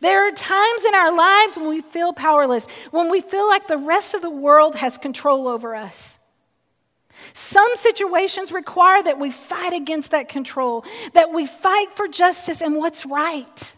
There 0.01 0.29
are 0.29 0.33
times 0.33 0.85
in 0.85 0.95
our 0.95 1.17
lives 1.17 1.57
when 1.57 1.69
we 1.69 1.81
feel 1.81 2.13
powerless, 2.13 2.67
when 2.91 3.11
we 3.11 3.21
feel 3.21 3.49
like 3.49 3.67
the 3.67 3.79
rest 3.79 4.15
of 4.15 4.23
the 4.23 4.31
world 4.31 4.77
has 4.77 4.99
control 4.99 5.49
over 5.49 5.75
us. 5.75 6.19
Some 7.35 7.75
situations 7.77 8.53
require 8.53 9.03
that 9.03 9.19
we 9.19 9.31
fight 9.31 9.73
against 9.73 10.11
that 10.11 10.29
control, 10.29 10.85
that 11.15 11.33
we 11.33 11.47
fight 11.47 11.91
for 11.93 12.09
justice 12.09 12.63
and 12.63 12.77
what's 12.77 13.07
right. 13.07 13.73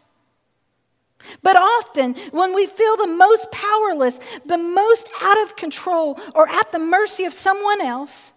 But 1.43 1.57
often, 1.57 2.15
when 2.31 2.55
we 2.55 2.67
feel 2.67 2.97
the 2.97 3.07
most 3.07 3.51
powerless, 3.51 4.21
the 4.45 4.59
most 4.59 5.09
out 5.21 5.43
of 5.43 5.57
control, 5.57 6.19
or 6.35 6.49
at 6.49 6.73
the 6.73 6.79
mercy 6.79 7.25
of 7.25 7.33
someone 7.33 7.81
else, 7.81 8.33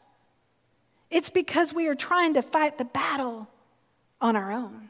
it's 1.10 1.30
because 1.30 1.74
we 1.74 1.88
are 1.88 1.96
trying 1.96 2.34
to 2.34 2.42
fight 2.42 2.78
the 2.78 2.86
battle 2.86 3.48
on 4.20 4.36
our 4.36 4.52
own. 4.52 4.90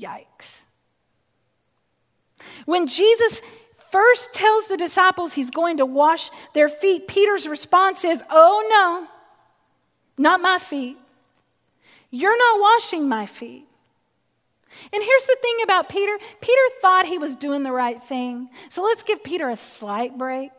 Yikes. 0.00 0.62
When 2.66 2.86
Jesus 2.86 3.42
first 3.90 4.34
tells 4.34 4.66
the 4.66 4.76
disciples 4.76 5.32
he's 5.32 5.50
going 5.50 5.78
to 5.78 5.86
wash 5.86 6.30
their 6.54 6.68
feet, 6.68 7.08
Peter's 7.08 7.48
response 7.48 8.04
is, 8.04 8.22
Oh 8.30 8.66
no, 8.70 9.08
not 10.16 10.40
my 10.40 10.58
feet. 10.58 10.98
You're 12.10 12.38
not 12.38 12.60
washing 12.60 13.08
my 13.08 13.26
feet. 13.26 13.67
And 14.92 15.02
here's 15.02 15.24
the 15.24 15.36
thing 15.42 15.56
about 15.64 15.88
Peter 15.88 16.18
Peter 16.40 16.60
thought 16.80 17.06
he 17.06 17.18
was 17.18 17.36
doing 17.36 17.62
the 17.62 17.72
right 17.72 18.02
thing. 18.02 18.48
So 18.68 18.82
let's 18.82 19.02
give 19.02 19.22
Peter 19.22 19.48
a 19.48 19.56
slight 19.56 20.16
break. 20.16 20.50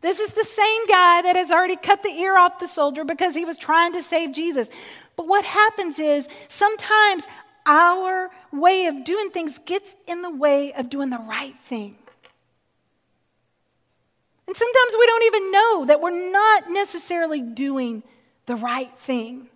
This 0.00 0.18
is 0.18 0.32
the 0.32 0.44
same 0.44 0.86
guy 0.86 1.22
that 1.22 1.36
has 1.36 1.52
already 1.52 1.76
cut 1.76 2.02
the 2.02 2.10
ear 2.10 2.36
off 2.36 2.58
the 2.58 2.66
soldier 2.66 3.04
because 3.04 3.34
he 3.34 3.44
was 3.44 3.56
trying 3.56 3.92
to 3.92 4.02
save 4.02 4.32
Jesus. 4.32 4.68
But 5.16 5.28
what 5.28 5.44
happens 5.44 5.98
is 5.98 6.28
sometimes 6.48 7.26
our 7.66 8.30
way 8.52 8.86
of 8.86 9.04
doing 9.04 9.30
things 9.30 9.58
gets 9.60 9.94
in 10.08 10.22
the 10.22 10.30
way 10.30 10.72
of 10.72 10.90
doing 10.90 11.10
the 11.10 11.18
right 11.18 11.58
thing. 11.60 11.96
And 14.48 14.56
sometimes 14.56 14.94
we 14.98 15.06
don't 15.06 15.22
even 15.24 15.52
know 15.52 15.84
that 15.86 16.00
we're 16.00 16.30
not 16.32 16.68
necessarily 16.68 17.40
doing 17.40 18.02
the 18.46 18.56
right 18.56 18.90
thing. 18.98 19.48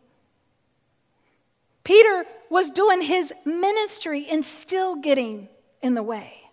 Peter 1.87 2.26
was 2.50 2.71
doing 2.71 3.00
his 3.00 3.33
ministry 3.45 4.26
and 4.28 4.45
still 4.45 4.97
getting 4.97 5.49
in 5.81 5.95
the 5.95 6.02
way. 6.02 6.50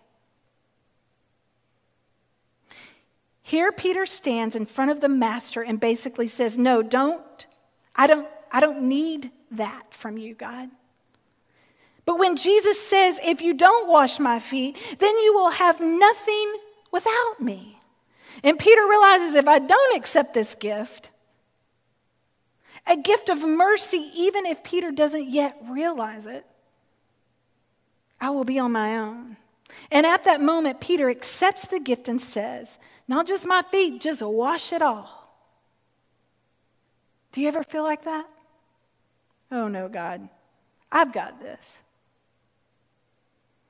Here 3.42 3.72
Peter 3.72 4.06
stands 4.06 4.54
in 4.54 4.64
front 4.64 4.92
of 4.92 5.00
the 5.00 5.08
master 5.08 5.60
and 5.60 5.80
basically 5.80 6.28
says, 6.28 6.56
"No, 6.56 6.82
don't. 6.82 7.46
I 7.96 8.06
don't 8.06 8.28
I 8.52 8.60
don't 8.60 8.82
need 8.82 9.32
that 9.50 9.92
from 9.92 10.18
you, 10.18 10.34
God." 10.34 10.70
But 12.04 12.16
when 12.16 12.36
Jesus 12.36 12.80
says, 12.80 13.18
"If 13.24 13.42
you 13.42 13.54
don't 13.54 13.88
wash 13.88 14.20
my 14.20 14.38
feet, 14.38 14.76
then 15.00 15.18
you 15.18 15.34
will 15.34 15.50
have 15.50 15.80
nothing 15.80 16.60
without 16.92 17.40
me." 17.40 17.80
And 18.44 18.56
Peter 18.56 18.86
realizes 18.86 19.34
if 19.34 19.48
I 19.48 19.58
don't 19.58 19.96
accept 19.96 20.32
this 20.32 20.54
gift, 20.54 21.10
a 22.86 22.96
gift 22.96 23.28
of 23.28 23.46
mercy, 23.46 24.10
even 24.14 24.46
if 24.46 24.62
Peter 24.62 24.90
doesn't 24.90 25.28
yet 25.28 25.56
realize 25.68 26.26
it. 26.26 26.44
I 28.20 28.30
will 28.30 28.44
be 28.44 28.58
on 28.58 28.72
my 28.72 28.98
own. 28.98 29.36
And 29.90 30.06
at 30.06 30.24
that 30.24 30.40
moment, 30.40 30.80
Peter 30.80 31.10
accepts 31.10 31.66
the 31.66 31.80
gift 31.80 32.08
and 32.08 32.20
says, 32.20 32.78
Not 33.08 33.26
just 33.26 33.46
my 33.46 33.62
feet, 33.62 34.00
just 34.00 34.22
wash 34.22 34.72
it 34.72 34.82
all. 34.82 35.24
Do 37.32 37.40
you 37.40 37.48
ever 37.48 37.62
feel 37.62 37.82
like 37.82 38.04
that? 38.04 38.26
Oh 39.50 39.68
no, 39.68 39.88
God, 39.88 40.28
I've 40.90 41.12
got 41.12 41.40
this. 41.40 41.82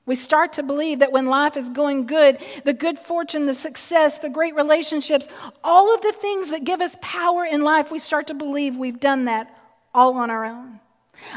We 0.05 0.15
start 0.15 0.53
to 0.53 0.63
believe 0.63 0.99
that 0.99 1.11
when 1.11 1.25
life 1.25 1.57
is 1.57 1.69
going 1.69 2.05
good, 2.05 2.37
the 2.63 2.73
good 2.73 2.99
fortune, 2.99 3.47
the 3.47 3.55
success, 3.55 4.19
the 4.19 4.29
great 4.29 4.55
relationships, 4.55 5.27
all 5.63 5.93
of 5.95 6.01
the 6.01 6.11
things 6.11 6.51
that 6.51 6.63
give 6.63 6.81
us 6.81 6.95
power 7.01 7.43
in 7.43 7.61
life, 7.61 7.91
we 7.91 7.97
start 7.97 8.27
to 8.27 8.35
believe 8.35 8.75
we've 8.75 8.99
done 8.99 9.25
that 9.25 9.57
all 9.93 10.13
on 10.13 10.29
our 10.29 10.45
own. 10.45 10.79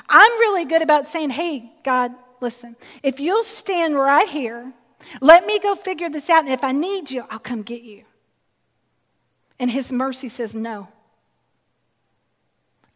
I'm 0.08 0.32
really 0.32 0.66
good 0.66 0.82
about 0.82 1.08
saying, 1.08 1.30
hey, 1.30 1.72
God, 1.82 2.12
listen, 2.40 2.76
if 3.02 3.20
you'll 3.20 3.44
stand 3.44 3.94
right 3.94 4.28
here, 4.28 4.72
let 5.20 5.46
me 5.46 5.58
go 5.60 5.74
figure 5.74 6.10
this 6.10 6.28
out. 6.28 6.44
And 6.44 6.52
if 6.52 6.64
I 6.64 6.72
need 6.72 7.10
you, 7.10 7.24
I'll 7.30 7.38
come 7.38 7.62
get 7.62 7.82
you. 7.82 8.04
And 9.58 9.70
his 9.70 9.90
mercy 9.90 10.28
says, 10.28 10.54
no, 10.54 10.88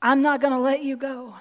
I'm 0.03 0.21
not 0.21 0.41
going 0.41 0.53
to 0.53 0.59
let 0.59 0.83
you 0.83 0.97
go. 0.97 1.35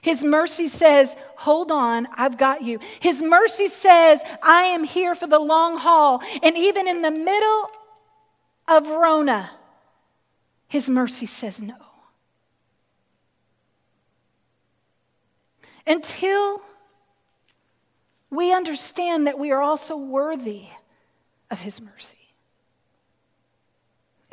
His 0.00 0.22
mercy 0.24 0.68
says, 0.68 1.16
Hold 1.38 1.70
on, 1.70 2.06
I've 2.14 2.38
got 2.38 2.62
you. 2.62 2.78
His 3.00 3.22
mercy 3.22 3.68
says, 3.68 4.22
I 4.42 4.62
am 4.62 4.84
here 4.84 5.14
for 5.14 5.26
the 5.26 5.38
long 5.38 5.78
haul. 5.78 6.22
And 6.42 6.56
even 6.56 6.88
in 6.88 7.02
the 7.02 7.10
middle 7.10 7.70
of 8.68 8.88
Rona, 8.88 9.50
His 10.68 10.88
mercy 10.88 11.26
says 11.26 11.60
no. 11.60 11.76
Until 15.86 16.62
we 18.30 18.52
understand 18.52 19.26
that 19.26 19.38
we 19.38 19.52
are 19.52 19.62
also 19.62 19.96
worthy 19.96 20.64
of 21.50 21.60
His 21.60 21.80
mercy. 21.80 22.23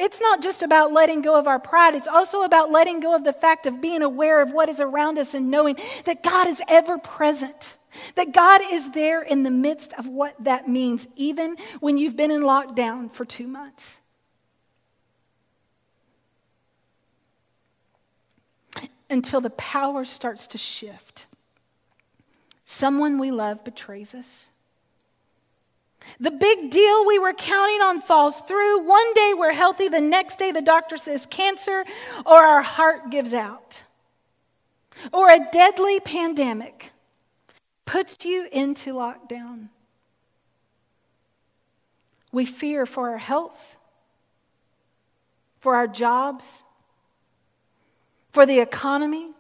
It's 0.03 0.20
not 0.20 0.41
just 0.41 0.63
about 0.63 0.91
letting 0.91 1.22
go 1.22 1.38
of 1.38 1.46
our 1.46 1.60
pride, 1.60 1.93
it's 1.93 2.08
also 2.08 2.41
about 2.41 2.72
letting 2.72 3.01
go 3.01 3.15
of 3.15 3.24
the 3.24 3.34
fact 3.34 3.67
of 3.67 3.79
being 3.79 4.01
aware 4.01 4.41
of 4.41 4.51
what 4.51 4.67
is 4.67 4.79
around 4.79 5.20
us 5.20 5.36
and 5.36 5.51
knowing 5.51 5.75
that 6.05 6.24
God 6.24 6.48
is 6.48 6.60
ever 6.67 6.98
present. 6.98 7.75
That 8.15 8.34
God 8.34 8.62
is 8.72 8.91
there 8.91 9.22
in 9.22 9.43
the 9.43 9.51
midst 9.51 9.93
of 10.00 10.08
what 10.08 10.34
that 10.43 10.67
means, 10.67 11.08
even 11.17 11.55
when 11.81 11.98
you've 11.98 12.15
been 12.15 12.31
in 12.31 12.41
lockdown 12.41 13.12
for 13.12 13.25
two 13.25 13.48
months. 13.48 13.98
Until 19.08 19.39
the 19.41 19.50
power 19.51 20.03
starts 20.03 20.48
to 20.48 20.58
shift. 20.58 21.27
Someone 22.65 23.20
we 23.20 23.29
love 23.29 23.63
betrays 23.63 24.15
us. 24.15 24.50
The 26.20 26.31
big 26.31 26.70
deal 26.70 27.05
we 27.05 27.20
were 27.20 27.34
counting 27.34 27.81
on 27.81 28.01
falls 28.01 28.41
through. 28.41 28.86
One 28.86 29.13
day 29.13 29.34
we're 29.36 29.53
healthy, 29.53 29.88
the 29.88 30.01
next 30.01 30.38
day 30.38 30.51
the 30.51 30.62
doctor 30.62 30.98
says 30.98 31.25
cancer, 31.25 31.84
or 32.25 32.43
our 32.43 32.62
heart 32.62 33.10
gives 33.10 33.34
out. 33.34 33.84
Or 35.12 35.29
a 35.29 35.39
deadly 35.51 36.00
pandemic 36.00 36.91
puts 37.86 38.24
you 38.24 38.48
into 38.51 38.93
lockdown. 38.93 39.70
We 42.31 42.46
fear 42.46 42.86
for 42.86 43.10
our 43.10 43.17
health, 43.17 43.77
for 45.60 45.75
our 45.75 45.88
jobs, 45.88 46.63
for 48.31 48.46
the 48.46 48.60
economy, 48.60 49.31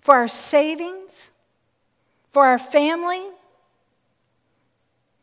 for 0.00 0.14
our 0.14 0.28
savings 0.28 1.30
for 2.30 2.46
our 2.46 2.58
family, 2.58 3.22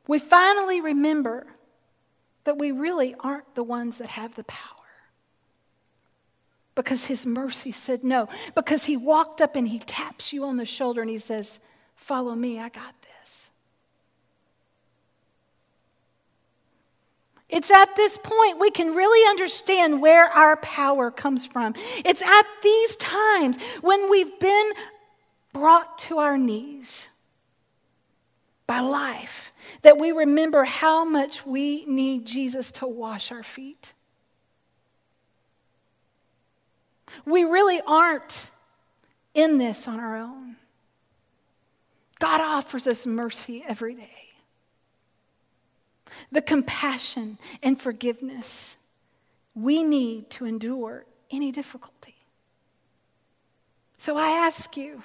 we 0.07 0.19
finally 0.19 0.81
remember 0.81 1.45
that 2.45 2.57
we 2.57 2.71
really 2.71 3.13
aren't 3.19 3.55
the 3.55 3.63
ones 3.63 3.97
that 3.97 4.07
have 4.09 4.35
the 4.35 4.43
power. 4.45 4.61
Because 6.75 7.05
his 7.05 7.25
mercy 7.25 7.71
said 7.71 8.03
no. 8.03 8.29
Because 8.55 8.85
he 8.85 8.95
walked 8.95 9.41
up 9.41 9.55
and 9.55 9.67
he 9.67 9.79
taps 9.79 10.31
you 10.31 10.45
on 10.45 10.57
the 10.57 10.65
shoulder 10.65 11.01
and 11.01 11.09
he 11.09 11.17
says, 11.17 11.59
Follow 11.95 12.35
me, 12.35 12.59
I 12.59 12.69
got 12.69 12.93
this. 13.01 13.49
It's 17.49 17.71
at 17.71 17.95
this 17.95 18.17
point 18.17 18.59
we 18.59 18.71
can 18.71 18.93
really 18.93 19.27
understand 19.29 20.01
where 20.01 20.25
our 20.25 20.57
power 20.57 21.11
comes 21.11 21.45
from. 21.45 21.73
It's 22.05 22.21
at 22.21 22.45
these 22.61 22.95
times 22.97 23.57
when 23.81 24.09
we've 24.09 24.39
been 24.39 24.71
brought 25.53 25.97
to 25.99 26.19
our 26.19 26.37
knees 26.37 27.09
by 28.67 28.81
life 28.81 29.51
that 29.81 29.97
we 29.97 30.11
remember 30.11 30.65
how 30.65 31.05
much 31.05 31.45
we 31.45 31.85
need 31.85 32.25
Jesus 32.25 32.71
to 32.73 32.85
wash 32.85 33.31
our 33.31 33.43
feet. 33.43 33.93
We 37.25 37.45
really 37.45 37.81
aren't 37.87 38.47
in 39.33 39.57
this 39.57 39.87
on 39.87 39.99
our 39.99 40.17
own. 40.17 40.57
God 42.19 42.41
offers 42.41 42.87
us 42.87 43.07
mercy 43.07 43.63
every 43.67 43.95
day. 43.95 44.09
The 46.31 46.41
compassion 46.41 47.37
and 47.63 47.79
forgiveness 47.79 48.77
we 49.57 49.81
need 49.81 50.29
to 50.29 50.45
endure 50.45 51.05
any 51.31 51.51
difficulty. 51.51 52.15
So 53.97 54.15
I 54.15 54.29
ask 54.29 54.77
you, 54.77 55.01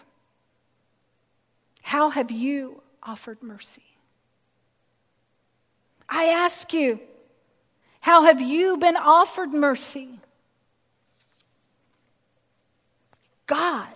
how 1.80 2.10
have 2.10 2.30
you 2.30 2.82
offered 3.02 3.42
mercy? 3.42 3.84
I 6.08 6.24
ask 6.26 6.72
you, 6.72 7.00
how 8.00 8.24
have 8.24 8.40
you 8.40 8.76
been 8.76 8.96
offered 8.96 9.52
mercy? 9.52 10.20
God. 13.46 13.88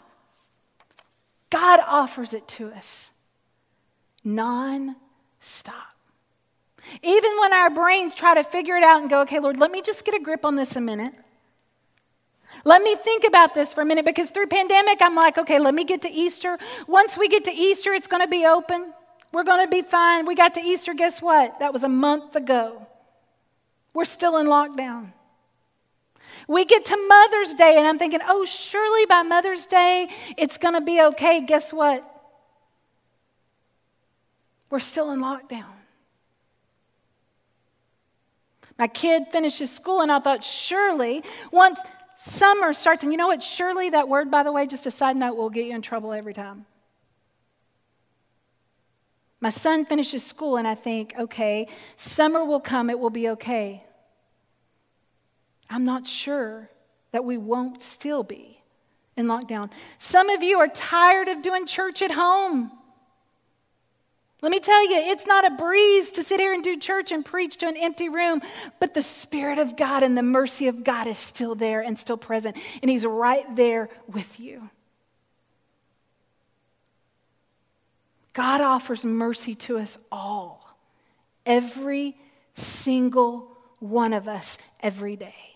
God 1.51 1.81
offers 1.87 2.33
it 2.33 2.47
to 2.49 2.71
us 2.73 3.11
non 4.25 4.97
stop. 5.40 5.97
Even 7.03 7.38
when 7.40 7.53
our 7.53 7.71
brains 7.71 8.14
try 8.14 8.35
to 8.35 8.42
figure 8.42 8.77
it 8.77 8.85
out 8.85 9.01
and 9.01 9.11
go, 9.11 9.23
okay, 9.23 9.40
Lord, 9.40 9.57
let 9.57 9.71
me 9.71 9.83
just 9.83 10.05
get 10.05 10.14
a 10.14 10.21
grip 10.21 10.45
on 10.45 10.57
this 10.57 10.77
a 10.77 10.81
minute. 10.81 11.14
Let 12.64 12.83
me 12.83 12.97
think 12.97 13.25
about 13.25 13.55
this 13.55 13.73
for 13.73 13.83
a 13.83 13.85
minute 13.85 14.05
because 14.05 14.31
through 14.31 14.47
pandemic, 14.47 14.99
I'm 15.01 15.14
like, 15.14 15.38
okay, 15.38 15.59
let 15.59 15.75
me 15.75 15.85
get 15.85 16.03
to 16.03 16.11
Easter. 16.11 16.59
Once 16.87 17.16
we 17.19 17.29
get 17.29 17.45
to 17.45 17.53
Easter, 17.53 17.92
it's 17.92 18.07
going 18.07 18.23
to 18.23 18.29
be 18.29 18.47
open. 18.47 18.92
We're 19.37 19.44
going 19.44 19.66
to 19.66 19.70
be 19.70 19.83
fine. 19.83 20.25
We 20.25 20.35
got 20.35 20.55
to 20.55 20.61
Easter, 20.62 20.94
guess 20.94 21.20
what? 21.20 21.61
That 21.61 21.70
was 21.70 21.85
a 21.85 21.90
month 21.90 22.37
ago. 22.37 22.87
We're 23.92 24.07
still 24.07 24.38
in 24.38 24.46
lockdown. 24.46 25.12
We 26.49 26.64
get 26.64 26.87
to 26.87 26.96
Mother's 27.07 27.53
Day, 27.53 27.75
and 27.77 27.87
I'm 27.87 27.99
thinking, 27.99 28.20
oh, 28.27 28.46
surely 28.46 29.05
by 29.05 29.20
Mother's 29.20 29.66
Day, 29.66 30.09
it's 30.38 30.57
going 30.57 30.72
to 30.72 30.81
be 30.81 31.03
okay. 31.03 31.42
Guess 31.42 31.75
what? 31.75 32.03
We're 34.70 34.79
still 34.79 35.11
in 35.11 35.20
lockdown. 35.20 35.66
My 38.79 38.87
kid 38.87 39.25
finishes 39.31 39.70
school, 39.70 40.01
and 40.01 40.11
I 40.11 40.18
thought, 40.18 40.44
surely, 40.44 41.22
once 41.53 41.79
Summer 42.16 42.72
starts, 42.72 43.03
and 43.03 43.12
you 43.12 43.18
know 43.18 43.27
what? 43.27 43.42
Surely 43.42 43.90
that 43.90 44.09
word, 44.09 44.31
by 44.31 44.44
the 44.44 44.51
way, 44.51 44.66
just 44.66 44.87
a 44.87 44.90
side 44.90 45.14
note, 45.14 45.37
will 45.37 45.51
get 45.51 45.66
you 45.66 45.75
in 45.75 45.83
trouble 45.83 46.14
every 46.14 46.33
time. 46.33 46.64
My 49.40 49.51
son 49.51 49.85
finishes 49.85 50.25
school, 50.25 50.57
and 50.57 50.66
I 50.66 50.75
think, 50.75 51.14
okay, 51.18 51.68
summer 51.96 52.44
will 52.44 52.61
come, 52.61 52.88
it 52.88 52.99
will 52.99 53.11
be 53.11 53.29
okay. 53.31 53.85
I'm 55.68 55.85
not 55.85 56.07
sure 56.07 56.70
that 57.12 57.25
we 57.25 57.37
won't 57.37 57.83
still 57.83 58.22
be 58.22 58.61
in 59.16 59.27
lockdown. 59.27 59.70
Some 59.99 60.31
of 60.31 60.42
you 60.42 60.59
are 60.59 60.68
tired 60.68 61.29
of 61.29 61.42
doing 61.42 61.66
church 61.66 62.03
at 62.03 62.12
home. 62.12 62.70
Let 64.42 64.53
me 64.53 64.61
tell 64.61 64.88
you, 64.88 64.96
it's 64.99 65.27
not 65.27 65.46
a 65.46 65.51
breeze 65.51 66.12
to 66.12 66.22
sit 66.22 66.40
here 66.40 66.53
and 66.53 66.62
do 66.62 66.79
church 66.79 67.11
and 67.11 67.25
preach 67.25 67.57
to 67.59 67.66
an 67.66 67.77
empty 67.77 68.09
room, 68.09 68.42
but 68.79 68.94
the 68.94 69.03
Spirit 69.03 69.59
of 69.59 69.77
God 69.77 70.03
and 70.03 70.16
the 70.16 70.22
mercy 70.22 70.68
of 70.68 70.85
God 70.85 71.07
is 71.07 71.18
still 71.18 71.55
there 71.55 71.81
and 71.81 71.99
still 71.99 72.18
present, 72.18 72.57
and 72.83 72.90
He's 72.90 73.07
right 73.07 73.44
there 73.57 73.88
with 74.07 74.38
you. 74.38 74.70
God 78.37 78.61
offers 78.61 79.03
mercy 79.03 79.55
to 79.55 79.79
us 79.79 79.96
all, 80.12 80.77
every 81.46 82.18
single 82.55 83.57
one 83.79 84.12
of 84.12 84.29
us, 84.29 84.59
every 84.81 85.16
day. 85.16 85.55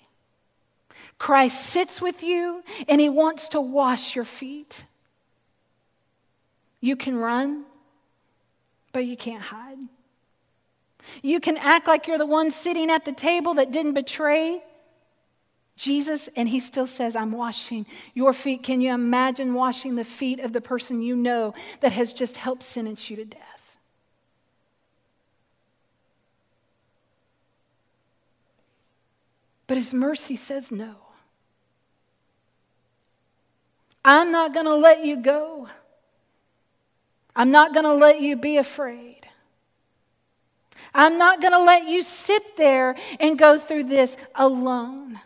Christ 1.18 1.60
sits 1.60 2.00
with 2.00 2.22
you 2.22 2.64
and 2.88 2.98
He 2.98 3.10
wants 3.10 3.50
to 3.50 3.60
wash 3.60 4.16
your 4.16 4.24
feet. 4.24 4.86
You 6.80 6.96
can 6.96 7.16
run 7.16 7.66
but 8.94 9.04
you 9.04 9.14
can't 9.14 9.42
hide. 9.42 9.76
You 11.22 11.38
can 11.38 11.58
act 11.58 11.86
like 11.86 12.06
you're 12.06 12.16
the 12.16 12.24
one 12.24 12.50
sitting 12.50 12.90
at 12.90 13.04
the 13.04 13.12
table 13.12 13.52
that 13.54 13.72
didn't 13.72 13.92
betray 13.92 14.62
Jesus, 15.80 16.28
and 16.36 16.46
he 16.46 16.60
still 16.60 16.86
says, 16.86 17.16
I'm 17.16 17.32
washing 17.32 17.86
your 18.12 18.34
feet. 18.34 18.62
Can 18.62 18.82
you 18.82 18.92
imagine 18.92 19.54
washing 19.54 19.94
the 19.94 20.04
feet 20.04 20.38
of 20.38 20.52
the 20.52 20.60
person 20.60 21.00
you 21.00 21.16
know 21.16 21.54
that 21.80 21.92
has 21.92 22.12
just 22.12 22.36
helped 22.36 22.62
sentence 22.62 23.08
you 23.08 23.16
to 23.16 23.24
death? 23.24 23.78
But 29.66 29.78
his 29.78 29.94
mercy 29.94 30.36
says 30.36 30.70
no. 30.70 30.96
I'm 34.04 34.30
not 34.30 34.52
going 34.52 34.66
to 34.66 34.74
let 34.74 35.02
you 35.02 35.16
go. 35.16 35.66
I'm 37.34 37.50
not 37.50 37.72
going 37.72 37.86
to 37.86 37.94
let 37.94 38.20
you 38.20 38.36
be 38.36 38.58
afraid. 38.58 39.26
I'm 40.92 41.16
not 41.16 41.40
going 41.40 41.54
to 41.54 41.62
let 41.62 41.88
you 41.88 42.02
sit 42.02 42.58
there 42.58 42.96
and 43.18 43.38
go 43.38 43.58
through 43.58 43.84
this 43.84 44.18
alone 44.34 45.20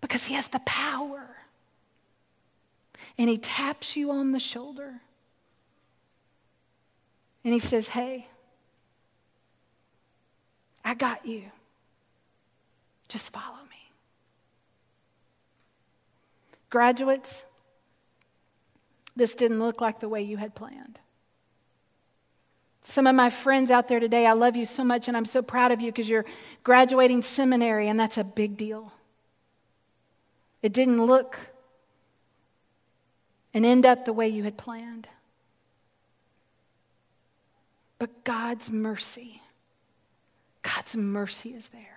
because 0.00 0.24
He 0.24 0.34
has 0.34 0.48
the 0.48 0.60
power. 0.60 1.36
and 3.18 3.28
he 3.28 3.38
taps 3.38 3.96
you 3.96 4.10
on 4.10 4.32
the 4.32 4.38
shoulder. 4.38 5.00
And 7.44 7.52
he 7.52 7.60
says, 7.60 7.88
Hey, 7.88 8.28
I 10.84 10.94
got 10.94 11.26
you. 11.26 11.44
Just 13.08 13.32
follow 13.32 13.62
me. 13.70 13.90
Graduates, 16.70 17.44
this 19.16 19.34
didn't 19.34 19.58
look 19.58 19.80
like 19.80 20.00
the 20.00 20.08
way 20.08 20.22
you 20.22 20.36
had 20.36 20.54
planned. 20.54 20.98
Some 22.82 23.06
of 23.06 23.14
my 23.14 23.28
friends 23.28 23.70
out 23.70 23.88
there 23.88 24.00
today, 24.00 24.26
I 24.26 24.32
love 24.32 24.56
you 24.56 24.64
so 24.64 24.84
much 24.84 25.08
and 25.08 25.16
I'm 25.16 25.24
so 25.24 25.42
proud 25.42 25.72
of 25.72 25.80
you 25.80 25.90
because 25.92 26.08
you're 26.08 26.24
graduating 26.64 27.22
seminary, 27.22 27.88
and 27.88 27.98
that's 28.00 28.16
a 28.16 28.24
big 28.24 28.56
deal. 28.56 28.92
It 30.62 30.72
didn't 30.72 31.04
look 31.04 31.38
and 33.52 33.64
end 33.66 33.86
up 33.86 34.04
the 34.04 34.12
way 34.12 34.28
you 34.28 34.44
had 34.44 34.56
planned. 34.56 35.08
But 37.98 38.24
God's 38.24 38.70
mercy, 38.70 39.42
God's 40.62 40.96
mercy 40.96 41.50
is 41.50 41.68
there. 41.68 41.89